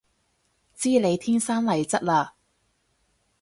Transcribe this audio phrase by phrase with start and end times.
[0.73, 2.31] 知你天生麗質嘞